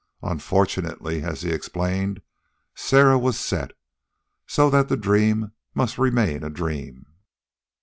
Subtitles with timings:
[0.23, 2.23] Unfortunately, as he explained,
[2.73, 3.73] Sarah was set,
[4.47, 7.05] so that the dream must remain a dream.